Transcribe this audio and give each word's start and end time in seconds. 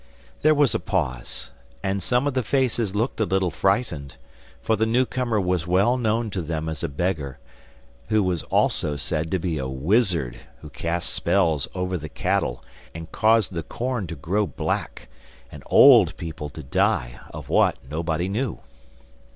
There 0.41 0.55
was 0.55 0.73
a 0.73 0.79
pause, 0.79 1.51
and 1.83 2.01
some 2.01 2.25
of 2.25 2.33
the 2.33 2.41
faces 2.41 2.95
looked 2.95 3.19
a 3.19 3.23
little 3.23 3.51
frightened; 3.51 4.15
for 4.59 4.75
the 4.75 4.87
new 4.87 5.05
comer 5.05 5.39
was 5.39 5.67
well 5.67 5.95
known 5.95 6.31
to 6.31 6.41
them 6.41 6.67
as 6.67 6.81
a 6.83 6.89
beggar, 6.89 7.37
who 8.09 8.23
was 8.23 8.41
also 8.45 8.95
said 8.95 9.29
to 9.29 9.37
be 9.37 9.59
a 9.59 9.67
wizard 9.67 10.39
who 10.61 10.71
cast 10.71 11.13
spells 11.13 11.67
over 11.75 11.99
the 11.99 12.09
cattle, 12.09 12.63
and 12.95 13.11
caused 13.11 13.53
the 13.53 13.61
corn 13.61 14.07
to 14.07 14.15
grow 14.15 14.47
black, 14.47 15.07
and 15.51 15.61
old 15.67 16.17
people 16.17 16.49
to 16.49 16.63
die, 16.63 17.19
of 17.29 17.47
what, 17.47 17.77
nobody 17.87 18.27
knew. 18.27 18.57